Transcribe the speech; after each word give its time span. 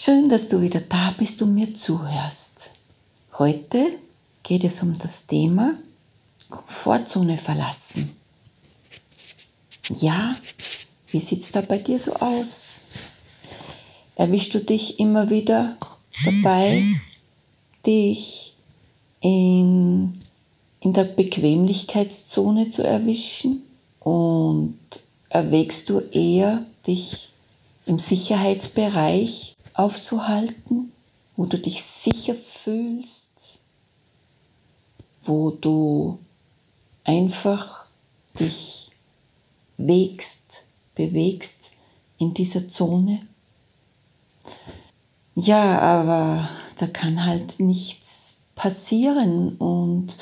Schön, 0.00 0.28
dass 0.28 0.46
du 0.46 0.60
wieder 0.60 0.80
da 0.80 1.12
bist 1.18 1.42
und 1.42 1.56
mir 1.56 1.74
zuhörst. 1.74 2.70
Heute 3.36 3.84
geht 4.44 4.62
es 4.62 4.80
um 4.80 4.96
das 4.96 5.26
Thema 5.26 5.74
Komfortzone 6.48 7.36
verlassen. 7.36 8.08
Ja, 9.98 10.36
wie 11.10 11.18
sieht 11.18 11.40
es 11.40 11.50
da 11.50 11.62
bei 11.62 11.78
dir 11.78 11.98
so 11.98 12.12
aus? 12.12 12.76
Erwischst 14.14 14.54
du 14.54 14.60
dich 14.60 15.00
immer 15.00 15.30
wieder 15.30 15.76
dabei, 16.24 16.84
dich 17.84 18.54
in, 19.20 20.16
in 20.78 20.92
der 20.92 21.06
Bequemlichkeitszone 21.06 22.70
zu 22.70 22.84
erwischen? 22.84 23.64
Und 23.98 24.78
erwägst 25.28 25.90
du 25.90 25.98
eher, 26.12 26.64
dich 26.86 27.30
im 27.84 27.98
Sicherheitsbereich 27.98 29.56
aufzuhalten, 29.78 30.92
wo 31.36 31.46
du 31.46 31.56
dich 31.56 31.84
sicher 31.84 32.34
fühlst, 32.34 33.60
wo 35.22 35.50
du 35.50 36.18
einfach 37.04 37.88
dich 38.38 38.90
wegst, 39.76 40.62
bewegst 40.96 41.70
in 42.18 42.34
dieser 42.34 42.66
Zone. 42.66 43.20
Ja, 45.36 45.78
aber 45.78 46.48
da 46.76 46.88
kann 46.88 47.24
halt 47.24 47.60
nichts 47.60 48.46
passieren 48.56 49.56
und 49.58 50.16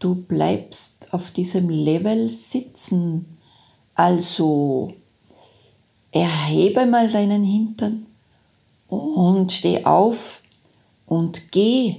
du 0.00 0.16
bleibst 0.16 1.14
auf 1.14 1.30
diesem 1.30 1.70
Level 1.70 2.28
sitzen. 2.28 3.38
Also 3.94 4.92
erhebe 6.10 6.86
mal 6.86 7.08
deinen 7.08 7.44
Hintern 7.44 8.06
und 8.92 9.50
steh 9.50 9.86
auf 9.86 10.42
und 11.06 11.50
geh. 11.50 11.96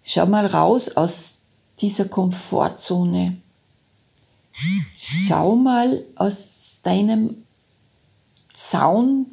Schau 0.00 0.26
mal 0.26 0.46
raus 0.46 0.96
aus 0.96 1.34
dieser 1.80 2.04
Komfortzone. 2.04 3.36
Schau 4.92 5.56
mal 5.56 6.04
aus 6.14 6.80
deinem 6.84 7.44
Zaun 8.52 9.26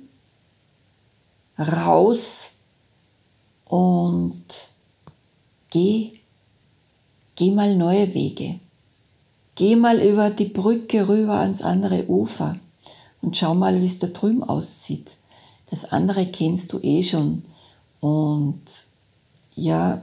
raus 1.60 2.52
und 3.66 4.46
geh, 5.70 6.14
geh 7.36 7.52
mal 7.52 7.76
neue 7.76 8.14
Wege. 8.16 8.60
Geh 9.54 9.76
mal 9.76 10.00
über 10.00 10.32
die 10.32 10.46
Brücke 10.46 11.08
rüber 11.08 11.40
ans 11.40 11.62
andere 11.62 12.08
Ufer 12.08 12.56
und 13.22 13.38
schau 13.38 13.54
mal, 13.54 13.80
wie 13.82 13.86
es 13.86 14.00
da 14.00 14.08
drüben 14.08 14.44
aussieht. 14.44 15.18
Das 15.70 15.86
andere 15.92 16.26
kennst 16.26 16.74
du 16.74 16.80
eh 16.82 17.04
schon. 17.04 17.44
Und 18.00 18.64
ja, 19.56 20.02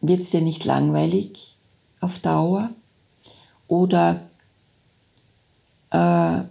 wird 0.00 0.20
es 0.20 0.30
dir 0.30 0.40
nicht 0.40 0.64
langweilig 0.64 1.56
auf 2.00 2.18
Dauer? 2.18 2.70
Oder 3.68 4.28
äh, 5.90 6.42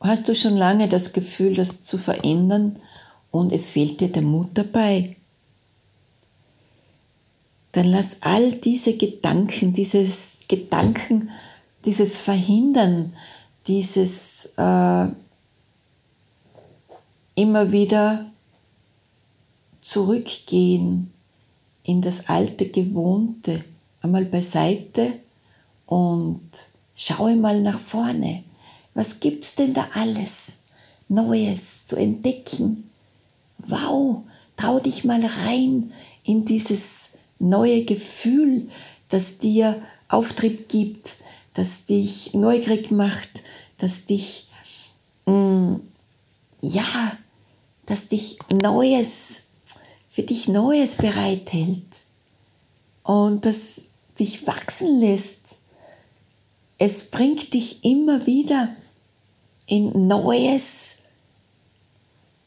hast 0.00 0.28
du 0.28 0.34
schon 0.34 0.56
lange 0.56 0.88
das 0.88 1.12
Gefühl, 1.12 1.54
das 1.54 1.80
zu 1.80 1.98
verändern 1.98 2.78
und 3.30 3.52
es 3.52 3.70
fehlt 3.70 4.00
dir 4.00 4.10
der 4.10 4.22
Mut 4.22 4.50
dabei? 4.54 5.16
Dann 7.72 7.86
lass 7.86 8.22
all 8.22 8.52
diese 8.52 8.96
Gedanken, 8.96 9.74
dieses 9.74 10.46
Gedanken, 10.48 11.28
dieses 11.84 12.16
Verhindern, 12.16 13.12
dieses 13.68 14.50
äh, 14.56 15.06
immer 17.34 17.70
wieder 17.70 18.30
zurückgehen 19.80 21.12
in 21.84 22.02
das 22.02 22.28
alte 22.28 22.68
Gewohnte, 22.68 23.62
einmal 24.02 24.24
beiseite 24.24 25.12
und 25.86 26.50
schaue 26.94 27.36
mal 27.36 27.60
nach 27.60 27.78
vorne. 27.78 28.42
Was 28.94 29.20
gibt's 29.20 29.54
denn 29.54 29.74
da 29.74 29.86
alles 29.94 30.58
Neues 31.08 31.86
zu 31.86 31.96
entdecken? 31.96 32.90
Wow, 33.58 34.22
trau 34.56 34.80
dich 34.80 35.04
mal 35.04 35.24
rein 35.24 35.92
in 36.24 36.44
dieses 36.44 37.18
neue 37.38 37.84
Gefühl, 37.84 38.68
das 39.08 39.38
dir 39.38 39.80
Auftrieb 40.08 40.68
gibt, 40.68 41.16
das 41.58 41.86
dich 41.86 42.34
neugierig 42.34 42.92
macht, 42.92 43.42
das 43.78 44.04
dich, 44.04 44.46
mh, 45.26 45.32
mm, 45.32 45.88
ja, 46.60 47.18
das 47.84 48.06
dich 48.06 48.38
Neues, 48.52 49.48
für 50.08 50.22
dich 50.22 50.46
Neues 50.46 50.94
bereithält 50.94 52.04
und 53.02 53.44
das 53.44 53.86
dich 54.20 54.46
wachsen 54.46 55.00
lässt. 55.00 55.56
Es 56.78 57.10
bringt 57.10 57.52
dich 57.52 57.84
immer 57.84 58.24
wieder 58.24 58.76
in 59.66 60.06
Neues 60.06 60.98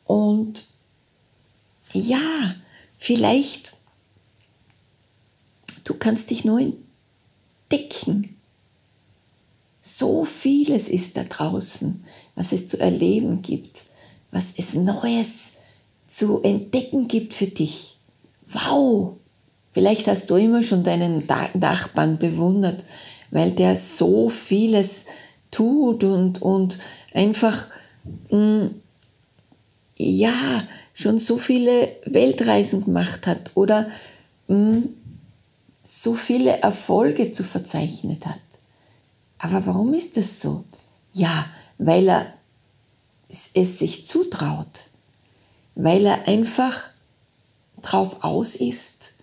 und 0.05 0.67
ja, 1.91 2.55
vielleicht 2.95 3.73
du 5.83 5.95
kannst 5.95 6.29
dich 6.29 6.45
neu 6.45 6.71
entdecken. 7.69 8.40
So 9.81 10.23
vieles 10.23 10.89
ist 10.89 11.17
da 11.17 11.23
draußen, 11.23 12.03
was 12.35 12.51
es 12.51 12.67
zu 12.67 12.79
erleben 12.79 13.41
gibt, 13.41 13.83
was 14.29 14.53
es 14.57 14.75
Neues 14.75 15.53
zu 16.07 16.41
entdecken 16.43 17.07
gibt 17.07 17.33
für 17.33 17.47
dich. 17.47 17.97
Wow! 18.47 19.17
Vielleicht 19.71 20.07
hast 20.07 20.29
du 20.29 20.35
immer 20.35 20.61
schon 20.61 20.83
deinen 20.83 21.25
Nachbarn 21.53 22.17
bewundert, 22.17 22.83
weil 23.31 23.51
der 23.51 23.75
so 23.75 24.29
vieles 24.29 25.05
tut 25.49 26.03
und, 26.03 26.41
und 26.41 26.77
einfach, 27.13 27.67
mh, 28.29 28.37
mm, 28.37 28.75
ja, 29.97 30.67
schon 30.93 31.19
so 31.19 31.37
viele 31.37 31.95
Weltreisen 32.05 32.83
gemacht 32.83 33.27
hat 33.27 33.51
oder 33.55 33.87
mh, 34.47 34.57
mm, 34.57 34.89
so 35.83 36.13
viele 36.13 36.57
Erfolge 36.61 37.31
zu 37.31 37.43
verzeichnet 37.43 38.25
hat. 38.25 38.39
Aber 39.41 39.65
warum 39.65 39.93
ist 39.93 40.17
das 40.17 40.39
so? 40.39 40.63
Ja, 41.13 41.45
weil 41.79 42.07
er 42.07 42.33
es 43.27 43.79
sich 43.79 44.05
zutraut, 44.05 44.89
weil 45.73 46.05
er 46.05 46.27
einfach 46.27 46.79
drauf 47.81 48.23
aus 48.23 48.55
ist, 48.55 49.13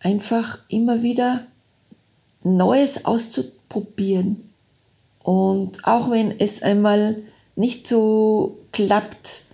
einfach 0.00 0.58
immer 0.68 1.02
wieder 1.02 1.46
Neues 2.42 3.04
auszuprobieren. 3.04 4.50
Und 5.22 5.86
auch 5.86 6.10
wenn 6.10 6.38
es 6.40 6.62
einmal 6.62 7.22
nicht 7.54 7.86
so 7.86 8.58
klappt 8.72 9.44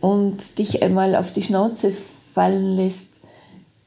und 0.00 0.58
dich 0.58 0.82
einmal 0.82 1.14
auf 1.14 1.30
die 1.30 1.42
Schnauze 1.42 1.92
fallen 1.92 2.76
lässt, 2.76 3.20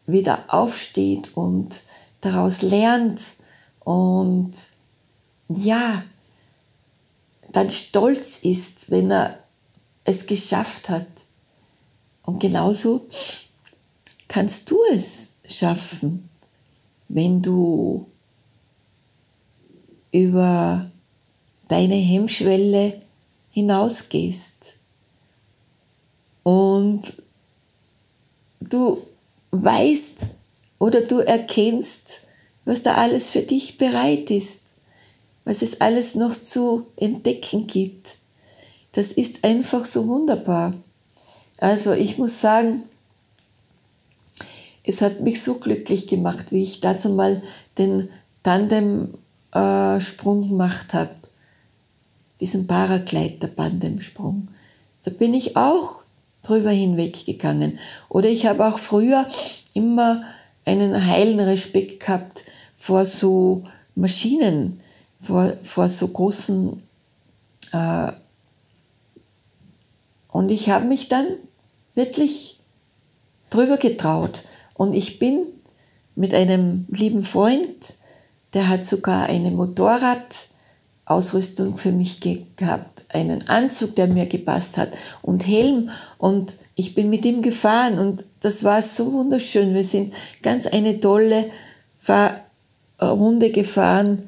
wieder 0.05 0.43
aufsteht 0.49 1.35
und 1.35 1.81
daraus 2.21 2.61
lernt 2.61 3.19
und 3.83 4.51
ja, 5.49 6.03
dann 7.51 7.69
stolz 7.69 8.37
ist, 8.37 8.91
wenn 8.91 9.11
er 9.11 9.39
es 10.03 10.25
geschafft 10.25 10.89
hat. 10.89 11.07
Und 12.23 12.39
genauso 12.39 13.07
kannst 14.27 14.69
du 14.71 14.77
es 14.91 15.35
schaffen, 15.47 16.27
wenn 17.07 17.41
du 17.41 18.05
über 20.11 20.89
deine 21.67 21.95
Hemmschwelle 21.95 23.01
hinausgehst 23.51 24.75
und 26.43 27.13
du 28.59 29.05
weißt 29.51 30.27
oder 30.79 31.01
du 31.01 31.19
erkennst, 31.19 32.21
was 32.65 32.81
da 32.81 32.95
alles 32.95 33.29
für 33.29 33.41
dich 33.41 33.77
bereit 33.77 34.29
ist, 34.31 34.64
was 35.45 35.61
es 35.61 35.79
alles 35.79 36.15
noch 36.15 36.35
zu 36.35 36.87
entdecken 36.97 37.67
gibt. 37.67 38.17
Das 38.91 39.11
ist 39.11 39.43
einfach 39.43 39.85
so 39.85 40.07
wunderbar. 40.07 40.73
Also 41.59 41.93
ich 41.93 42.17
muss 42.17 42.41
sagen, 42.41 42.83
es 44.83 45.01
hat 45.01 45.21
mich 45.21 45.41
so 45.41 45.55
glücklich 45.55 46.07
gemacht, 46.07 46.51
wie 46.51 46.63
ich 46.63 46.79
dazu 46.79 47.09
mal 47.09 47.41
den 47.77 48.09
Tandem-Sprung 48.43 50.49
gemacht 50.49 50.93
habe. 50.93 51.15
Diesen 52.39 52.67
Paragleiter-Tandemsprung. 52.67 54.49
Da 55.03 55.11
bin 55.11 55.33
ich 55.33 55.55
auch 55.55 56.01
drüber 56.41 56.71
hinweggegangen. 56.71 57.79
Oder 58.09 58.29
ich 58.29 58.45
habe 58.45 58.65
auch 58.65 58.77
früher 58.77 59.27
immer 59.73 60.23
einen 60.65 61.07
heilen 61.07 61.39
Respekt 61.39 62.05
gehabt 62.05 62.43
vor 62.73 63.05
so 63.05 63.63
Maschinen, 63.95 64.79
vor, 65.17 65.53
vor 65.61 65.87
so 65.89 66.07
großen. 66.07 66.81
Äh, 67.71 68.11
und 70.29 70.49
ich 70.51 70.69
habe 70.69 70.85
mich 70.85 71.07
dann 71.07 71.25
wirklich 71.93 72.59
drüber 73.49 73.77
getraut. 73.77 74.43
Und 74.73 74.93
ich 74.93 75.19
bin 75.19 75.45
mit 76.15 76.33
einem 76.33 76.87
lieben 76.89 77.21
Freund, 77.21 77.93
der 78.53 78.67
hat 78.69 78.85
sogar 78.85 79.27
eine 79.27 79.51
Motorradausrüstung 79.51 81.77
für 81.77 81.91
mich 81.91 82.21
gehabt, 82.21 83.05
einen 83.09 83.47
Anzug, 83.47 83.95
der 83.95 84.07
mir 84.07 84.25
gepasst 84.25 84.77
hat 84.77 84.95
und 85.21 85.45
Helm. 85.47 85.89
Und 86.17 86.57
ich 86.75 86.95
bin 86.95 87.09
mit 87.09 87.25
ihm 87.25 87.41
gefahren 87.41 87.99
und 87.99 88.23
das 88.41 88.63
war 88.63 88.81
so 88.81 89.11
wunderschön. 89.13 89.73
Wir 89.73 89.83
sind 89.83 90.13
ganz 90.41 90.67
eine 90.67 90.97
tolle 90.99 91.49
Fahrrunde 91.97 93.51
gefahren 93.51 94.27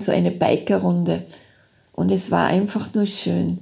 so 0.00 0.12
eine 0.12 0.30
Bikerrunde. 0.30 1.24
Und 1.92 2.10
es 2.10 2.30
war 2.30 2.46
einfach 2.46 2.94
nur 2.94 3.06
schön. 3.06 3.58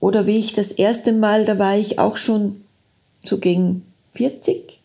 Oder 0.00 0.26
wie 0.26 0.38
ich 0.38 0.52
das 0.52 0.72
erste 0.72 1.12
Mal, 1.12 1.44
da 1.44 1.58
war 1.58 1.76
ich 1.76 1.98
auch 1.98 2.16
schon 2.16 2.64
so 3.24 3.38
gegen 3.38 3.84
40. 4.12 4.78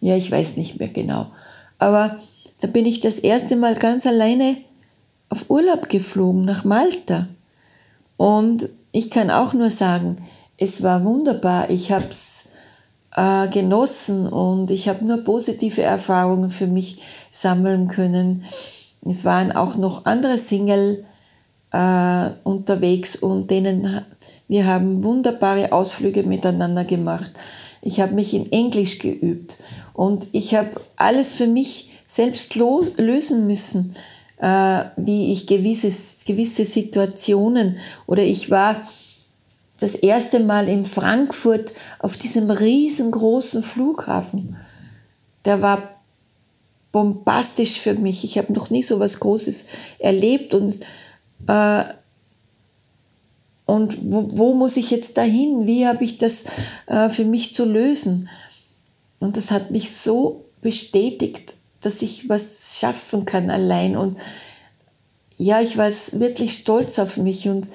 Ja, 0.00 0.16
ich 0.16 0.30
weiß 0.30 0.56
nicht 0.56 0.78
mehr 0.78 0.88
genau. 0.88 1.26
Aber 1.78 2.18
da 2.60 2.68
bin 2.68 2.86
ich 2.86 3.00
das 3.00 3.18
erste 3.18 3.56
Mal 3.56 3.74
ganz 3.74 4.06
alleine 4.06 4.56
auf 5.28 5.48
Urlaub 5.50 5.88
geflogen 5.88 6.42
nach 6.42 6.64
Malta. 6.64 7.28
Und 8.16 8.68
ich 8.92 9.10
kann 9.10 9.30
auch 9.30 9.52
nur 9.54 9.70
sagen, 9.70 10.16
es 10.56 10.82
war 10.82 11.04
wunderbar. 11.04 11.70
Ich 11.70 11.92
habe 11.92 12.06
es 12.08 12.48
äh, 13.18 13.48
genossen 13.48 14.28
und 14.28 14.70
ich 14.70 14.88
habe 14.88 15.04
nur 15.04 15.24
positive 15.24 15.82
Erfahrungen 15.82 16.50
für 16.50 16.68
mich 16.68 16.98
sammeln 17.32 17.88
können. 17.88 18.44
Es 19.04 19.24
waren 19.24 19.50
auch 19.50 19.76
noch 19.76 20.04
andere 20.04 20.38
Single 20.38 21.04
äh, 21.72 22.30
unterwegs 22.44 23.16
und 23.16 23.50
denen 23.50 24.04
wir 24.46 24.66
haben 24.66 25.02
wunderbare 25.02 25.72
Ausflüge 25.72 26.22
miteinander 26.22 26.84
gemacht. 26.84 27.30
Ich 27.82 28.00
habe 28.00 28.14
mich 28.14 28.34
in 28.34 28.50
Englisch 28.52 28.98
geübt 28.98 29.56
und 29.94 30.28
ich 30.32 30.54
habe 30.54 30.70
alles 30.96 31.32
für 31.32 31.46
mich 31.48 31.90
selbst 32.06 32.54
lösen 32.54 33.46
müssen, 33.46 33.94
äh, 34.38 34.84
wie 34.96 35.32
ich 35.32 35.46
gewisse, 35.46 35.92
gewisse 36.24 36.64
Situationen 36.64 37.78
oder 38.06 38.22
ich 38.22 38.50
war 38.50 38.76
das 39.78 39.94
erste 39.94 40.40
Mal 40.40 40.68
in 40.68 40.84
Frankfurt 40.84 41.72
auf 41.98 42.16
diesem 42.16 42.50
riesengroßen 42.50 43.62
Flughafen. 43.62 44.56
Der 45.44 45.62
war 45.62 45.98
bombastisch 46.92 47.80
für 47.80 47.94
mich. 47.94 48.24
Ich 48.24 48.38
habe 48.38 48.52
noch 48.52 48.70
nie 48.70 48.82
so 48.82 48.98
was 48.98 49.20
Großes 49.20 49.66
erlebt 49.98 50.54
und 50.54 50.80
äh, 51.46 51.84
und 53.66 54.10
wo, 54.10 54.26
wo, 54.32 54.54
muss 54.54 54.78
ich 54.78 54.90
jetzt 54.90 55.18
dahin? 55.18 55.66
Wie 55.66 55.86
habe 55.86 56.02
ich 56.02 56.16
das 56.16 56.46
äh, 56.86 57.10
für 57.10 57.26
mich 57.26 57.52
zu 57.52 57.66
lösen? 57.66 58.30
Und 59.20 59.36
das 59.36 59.50
hat 59.50 59.70
mich 59.70 59.90
so 59.90 60.46
bestätigt, 60.62 61.52
dass 61.82 62.00
ich 62.00 62.30
was 62.30 62.78
schaffen 62.80 63.26
kann 63.26 63.50
allein. 63.50 63.94
Und 63.94 64.16
ja, 65.36 65.60
ich 65.60 65.76
war 65.76 65.90
wirklich 65.90 66.54
stolz 66.54 66.98
auf 66.98 67.18
mich 67.18 67.46
und 67.46 67.68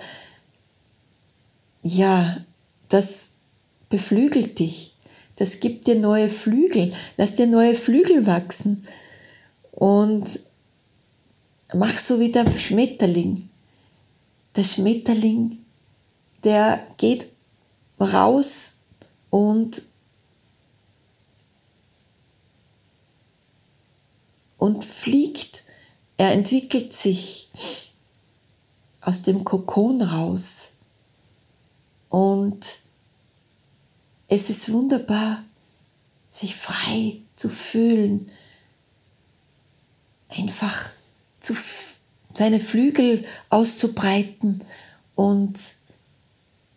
ja, 1.84 2.38
das 2.90 3.36
beflügelt 3.90 4.58
dich. 4.58 4.96
Das 5.36 5.60
gibt 5.60 5.88
dir 5.88 5.96
neue 5.96 6.30
Flügel. 6.30 6.94
Lass 7.18 7.36
dir 7.36 7.48
neue 7.48 7.76
Flügel 7.76 8.26
wachsen. 8.26 8.84
Und 9.72 10.40
mach 11.74 11.98
so 11.98 12.20
wie 12.20 12.32
der 12.32 12.50
Schmetterling. 12.52 13.50
Der 14.56 14.64
Schmetterling, 14.64 15.58
der 16.44 16.86
geht 16.98 17.30
raus 18.00 18.82
und 19.30 19.84
und 24.58 24.86
fliegt. 24.86 25.64
Er 26.16 26.32
entwickelt 26.32 26.94
sich 26.94 27.50
aus 29.02 29.24
dem 29.24 29.44
Kokon 29.44 30.02
raus. 30.02 30.73
Und 32.14 32.64
es 34.28 34.52
ist 34.52 34.72
wunderbar, 34.72 35.44
sich 36.30 36.56
frei 36.56 37.18
zu 37.36 37.50
fühlen, 37.50 38.30
einfach 40.30 40.92
zu, 41.40 41.56
seine 42.32 42.60
Flügel 42.60 43.26
auszubreiten 43.50 44.64
und 45.16 45.74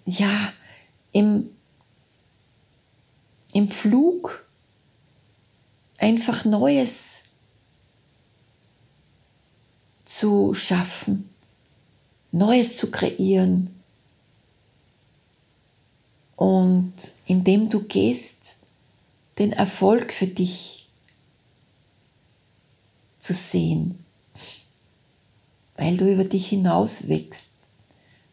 ja, 0.07 0.55
im, 1.13 1.51
im 3.53 3.69
Flug 3.69 4.49
einfach 5.99 6.47
Neues 6.47 7.25
zu 10.07 10.55
schaffen, 10.55 11.29
Neues 12.33 12.79
zu 12.79 12.91
kreieren, 12.91 13.76
und 16.37 16.95
indem 17.25 17.71
du 17.71 17.83
gehst, 17.83 18.57
den 19.39 19.53
Erfolg 19.53 20.13
für 20.13 20.27
dich 20.27 20.87
zu 23.19 23.35
sehen, 23.35 24.05
weil 25.77 25.97
du 25.97 26.11
über 26.11 26.25
dich 26.25 26.49
hinaus 26.49 27.09
wächst, 27.09 27.53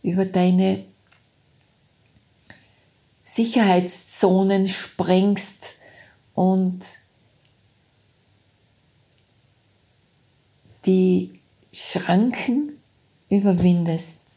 über 0.02 0.26
deine 0.26 0.86
Sicherheitszonen 3.24 4.68
sprengst 4.68 5.75
und 6.34 7.00
die 10.86 11.39
Schranken 11.72 12.77
überwindest 13.30 14.33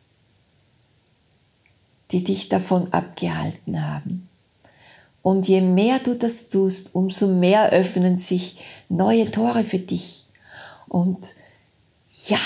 die 2.11 2.23
dich 2.23 2.49
davon 2.49 2.93
abgehalten 2.93 3.83
haben. 3.83 4.29
Und 5.23 5.49
je 5.49 5.61
mehr 5.61 5.99
du 5.99 6.15
das 6.15 6.49
tust, 6.49 6.95
umso 6.95 7.27
mehr 7.27 7.71
öffnen 7.71 8.17
sich 8.17 8.57
neue 8.89 9.29
Tore 9.31 9.65
für 9.65 9.81
dich. 9.81 10.25
Und 10.89 11.35
ja, 12.27 12.39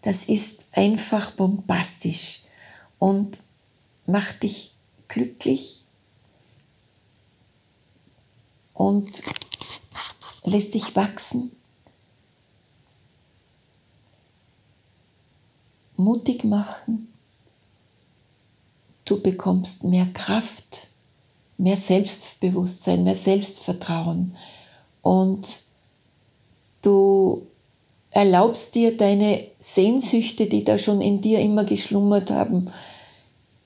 das 0.00 0.24
ist 0.24 0.66
einfach 0.72 1.32
bombastisch 1.32 2.40
und 2.98 3.38
macht 4.06 4.42
dich 4.42 4.72
glücklich 5.08 5.82
und 8.72 9.22
lässt 10.44 10.74
dich 10.74 10.96
wachsen, 10.96 11.52
mutig 15.96 16.44
machen 16.44 17.13
Du 19.04 19.20
bekommst 19.20 19.84
mehr 19.84 20.06
Kraft, 20.06 20.88
mehr 21.58 21.76
Selbstbewusstsein, 21.76 23.04
mehr 23.04 23.14
Selbstvertrauen 23.14 24.34
und 25.02 25.62
du 26.82 27.46
erlaubst 28.10 28.74
dir 28.74 28.96
deine 28.96 29.44
Sehnsüchte, 29.58 30.46
die 30.46 30.64
da 30.64 30.78
schon 30.78 31.00
in 31.00 31.20
dir 31.20 31.40
immer 31.40 31.64
geschlummert 31.64 32.30
haben, 32.30 32.70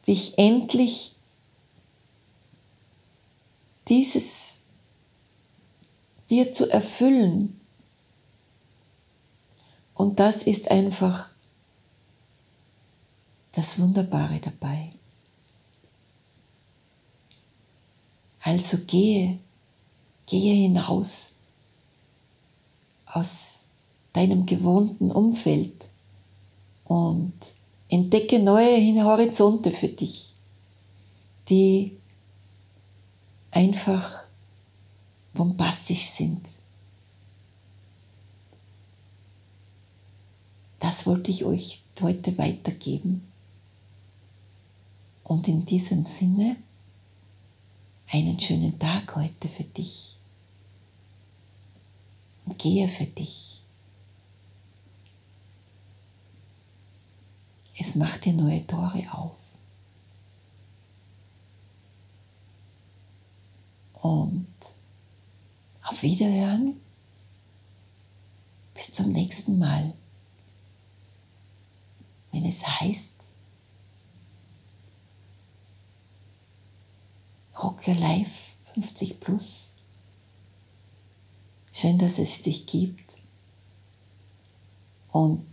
dich 0.06 0.38
endlich 0.38 1.16
dieses 3.88 4.64
dir 6.30 6.52
zu 6.52 6.68
erfüllen. 6.70 7.60
Und 9.94 10.18
das 10.18 10.42
ist 10.42 10.70
einfach 10.70 11.30
das 13.52 13.78
Wunderbare 13.78 14.38
dabei. 14.40 14.92
Also 18.40 18.78
gehe, 18.86 19.38
gehe 20.26 20.54
hinaus 20.54 21.32
aus 23.06 23.68
deinem 24.12 24.46
gewohnten 24.46 25.10
Umfeld 25.10 25.88
und 26.84 27.34
entdecke 27.88 28.38
neue 28.38 29.04
Horizonte 29.04 29.70
für 29.70 29.88
dich. 29.88 30.34
die 31.48 31.96
einfach 33.50 34.26
bombastisch 35.34 36.06
sind. 36.06 36.42
Das 40.78 41.06
wollte 41.06 41.30
ich 41.30 41.44
euch 41.44 41.82
heute 42.00 42.36
weitergeben. 42.38 43.26
Und 45.24 45.48
in 45.48 45.64
diesem 45.64 46.04
Sinne 46.04 46.56
einen 48.10 48.38
schönen 48.40 48.78
Tag 48.78 49.14
heute 49.16 49.48
für 49.48 49.64
dich. 49.64 50.16
Und 52.46 52.58
gehe 52.58 52.88
für 52.88 53.06
dich. 53.06 53.62
Es 57.78 57.94
macht 57.94 58.24
dir 58.24 58.32
neue 58.32 58.66
Tore 58.66 59.04
auf. 59.12 59.58
Und 64.02 64.48
auf 65.82 66.02
Wiederhören. 66.02 66.80
Bis 68.74 68.92
zum 68.92 69.12
nächsten 69.12 69.58
Mal. 69.58 69.92
Wenn 72.32 72.44
es 72.44 72.66
heißt, 72.66 73.30
Your 77.88 77.94
Life 77.94 78.58
50 78.74 79.18
Plus. 79.18 79.76
Schön, 81.72 81.96
dass 81.96 82.18
es 82.18 82.42
dich 82.42 82.66
gibt. 82.66 83.16
Und 85.08 85.48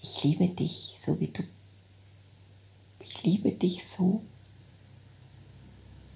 ich 0.00 0.24
liebe 0.24 0.48
dich, 0.48 0.94
so 0.98 1.20
wie 1.20 1.28
du. 1.28 1.42
Ich 3.00 3.22
liebe 3.22 3.52
dich 3.52 3.84
so 3.84 4.22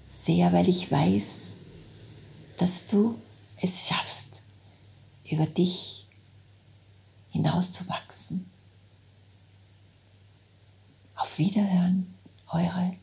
sehr, 0.07 0.51
weil 0.53 0.67
ich 0.67 0.91
weiß, 0.91 1.51
dass 2.57 2.87
du 2.87 3.21
es 3.57 3.89
schaffst, 3.89 4.41
über 5.29 5.45
dich 5.45 6.07
hinauszuwachsen. 7.29 8.49
Auf 11.13 11.37
Wiederhören, 11.37 12.11
eure 12.51 12.97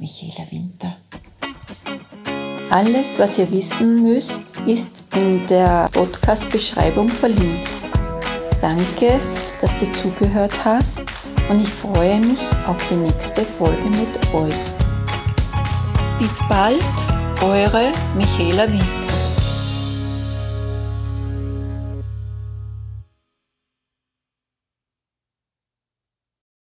Michaela 0.00 0.50
Winter. 0.50 0.96
Alles, 2.70 3.18
was 3.18 3.36
ihr 3.36 3.50
wissen 3.50 4.02
müsst, 4.02 4.56
ist 4.66 5.02
in 5.14 5.46
der 5.46 5.90
Podcast-Beschreibung 5.92 7.06
verlinkt. 7.06 7.68
Danke, 8.62 9.20
dass 9.60 9.78
du 9.78 9.92
zugehört 9.92 10.52
hast 10.64 11.00
und 11.50 11.60
ich 11.60 11.68
freue 11.68 12.18
mich 12.20 12.40
auf 12.66 12.78
die 12.88 12.96
nächste 12.96 13.44
Folge 13.44 13.90
mit 13.90 14.34
euch. 14.34 14.54
Bis 16.18 16.38
bald, 16.48 16.82
eure 17.42 17.92
Michaela 18.16 18.72
Winter. 18.72 18.99